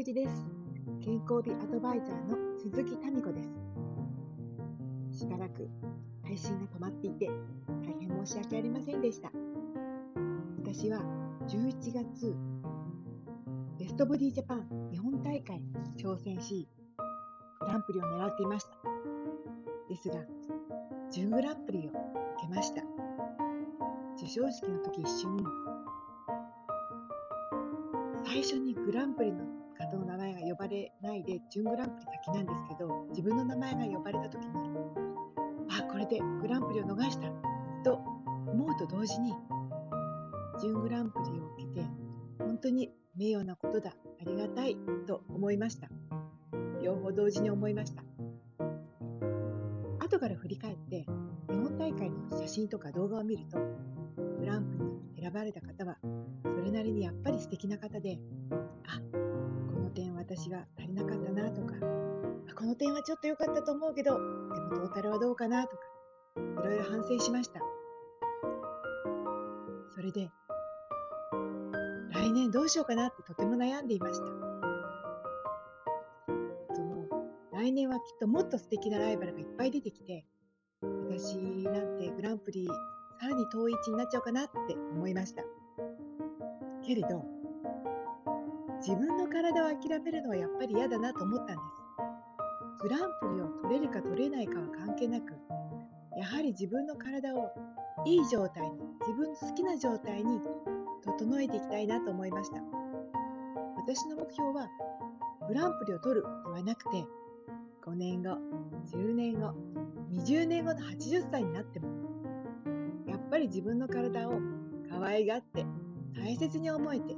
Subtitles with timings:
[0.00, 0.46] 羊です。
[1.04, 3.42] 健康美アドバイザーの鈴木民子で
[5.10, 5.18] す。
[5.18, 5.68] しばらく
[6.24, 9.30] 配信が止まっていて大変申し訳ありませんでした。
[10.56, 11.02] 私は
[11.48, 12.34] 11月、
[13.78, 16.66] ベストボディジャパン日本大会に挑戦し、
[17.60, 18.70] グランプリを狙っていました。
[19.86, 20.14] ですが、
[21.12, 21.92] 準グランプリを受
[22.40, 22.82] けました。
[24.16, 25.36] 授賞式の時一瞬、
[28.24, 29.59] 最初にグランプリの
[29.90, 34.70] 方の名前が呼ばれないで、準グランプリ先なんですけど、自分の名前が呼ばれた時に、
[35.70, 37.30] あ、これでグランプリを逃した
[37.82, 38.00] と
[38.46, 39.34] 思うと同時に、
[40.60, 41.86] 準グランプリを受けて、
[42.38, 43.90] 本当に名誉なことだ、
[44.20, 44.76] ありがたい
[45.06, 45.88] と思いました。
[46.82, 48.02] 両方同時に思いました。
[49.98, 51.06] 後から振り返って、
[51.48, 53.58] 日本大会の写真とか動画を見ると、
[54.38, 55.98] グランプリに選ばれた方は、
[56.42, 58.18] それなりにやっぱり素敵な方で、
[58.86, 59.09] あ、
[60.40, 61.74] 私は足りなかったなとか、
[62.56, 65.82] この点はちょっと良かったと思うけど、でもトータルはどうかなとか、
[66.62, 67.60] いろいろ反省しました。
[69.94, 70.30] それで、
[72.10, 74.26] 来年どうしようかなってとても悩んでいました。
[76.74, 77.06] その、
[77.52, 80.24] 来年はきっともっと素敵なライバルがいっぱい出てきて、
[80.80, 82.66] 私なんてグランプリ
[83.20, 85.42] さらに遠い位置になっちゃうかなって思いました。
[86.82, 87.39] けれど、
[88.80, 91.80] 自分の体を諦めるのはやっぱり嫌だなと思ったんです。
[92.80, 95.34] グランプリを取れるか取れないかは関係なく、
[96.16, 97.50] やはり自分の体を
[98.06, 100.40] いい状態に、自分の好きな状態に
[101.04, 102.62] 整えていきたいなと思いました。
[103.76, 104.68] 私の目標は、
[105.46, 107.04] グランプリを取るではなくて、
[107.84, 108.38] 5年後、
[108.94, 109.54] 10年後、
[110.12, 111.88] 20年後の80歳になっても、
[113.06, 114.40] やっぱり自分の体を
[114.88, 115.66] 可愛がって
[116.14, 117.14] 大切に思えて、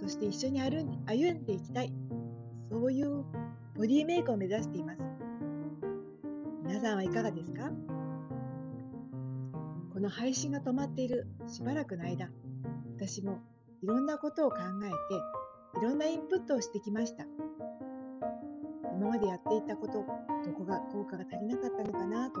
[0.00, 1.92] そして一緒に歩ん歩んでいきたい。
[2.70, 3.24] そういう
[3.76, 5.02] ボディメイクを目指しています。
[6.64, 7.70] 皆さんはいかがですか？
[9.92, 12.30] この配信が止まっているしばらくの間、
[12.96, 13.40] 私も
[13.82, 17.26] いろんなことを考えて、いろんなインプットをしてきました。
[18.96, 22.30] 今までやっていたこと、どこが効果が足りなかったのかな？
[22.30, 22.40] と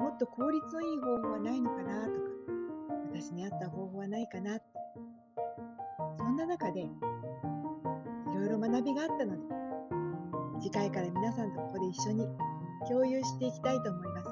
[0.00, 2.06] もっと効率のいい方法はないのかな？
[2.06, 2.18] とか、
[3.12, 4.56] 私に合った方法はないかな？
[4.56, 4.81] って。
[6.32, 6.88] そんな中で、い
[8.34, 9.42] ろいろ学びがあったので、
[10.62, 12.26] 次回から皆さんとここで一緒に
[12.88, 14.30] 共有していきたいと思います。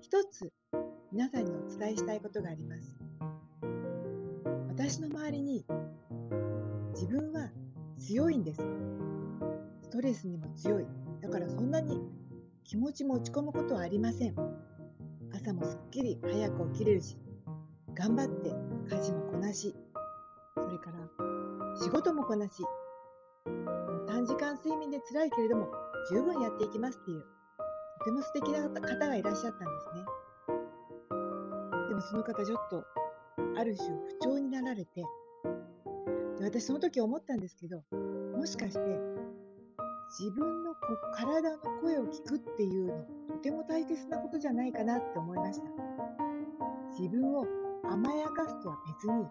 [0.00, 0.52] 一つ、
[1.12, 2.98] 皆さんにお伝えしたいことがあります。
[4.70, 5.64] 私の周りに、
[6.92, 7.52] 自分は
[7.96, 8.62] 強いんです。
[9.82, 10.86] ストレスにも強い。
[11.20, 12.00] だからそんなに
[12.64, 14.34] 気持ちも落ち込むことはありません。
[15.32, 17.16] 朝もすっきり早く起きれるし、
[17.94, 18.50] 頑張って
[18.94, 19.74] 家事もこなし、
[20.54, 20.98] それから
[21.82, 22.64] 仕事もこなし、
[24.06, 25.68] 短時間睡眠で辛いけれども
[26.10, 27.24] 十分やっていきますっていう、
[27.98, 30.04] とても素敵な方がいらっしゃったんですね。
[31.88, 32.84] でもその方ちょっと、
[33.56, 35.02] ある種不調になられて、
[36.38, 37.82] で私その時思ったんですけど、
[38.36, 38.80] もしかして
[40.18, 40.80] 自分のこ
[41.14, 45.66] 体の声を聞くっていうの、とても大切なことじゃないかなって思いました。
[46.98, 47.46] 自分を
[47.84, 49.26] 甘やかすとは別に、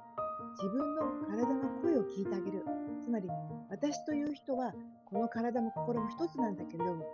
[0.58, 2.66] 自分の体の声を聞いてあげる。
[3.02, 3.30] つまり、
[3.70, 4.74] 私という人は、
[5.06, 7.06] この体も心も一つなんだけれども、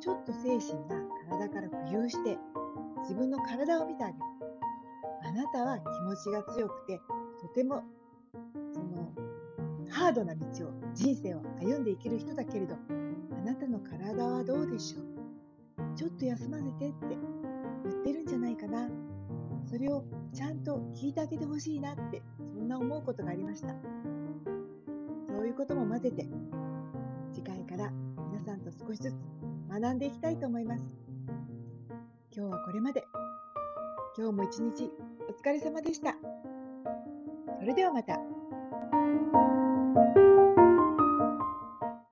[0.00, 0.96] ちょっと精神が
[1.28, 2.38] 体から浮遊して、
[3.02, 4.18] 自分の体を見てあげる。
[5.22, 7.00] あなたは気持ちが強くて、
[7.40, 7.82] とても、
[8.72, 9.12] その、
[9.90, 15.14] ハードな道を、人生を歩んでいける人だけれど、あなたの体はどうでしょう
[15.94, 17.16] ちょっと休ませてって
[17.84, 18.88] 言ってるんじゃないかな。
[19.66, 22.20] それをちゃんと聞いてあげてほしいなって、
[22.52, 23.74] そんな思うことがありました。
[25.28, 26.26] そういうことも混ぜて、
[27.32, 27.92] 次回から
[28.32, 29.14] 皆さんと少しずつ
[29.70, 30.84] 学んでいきたいと思います。
[32.36, 33.04] 今日はこれまで。
[34.16, 34.90] 今日も一日
[35.28, 36.16] お疲れ様でした。
[37.60, 38.33] それではまた。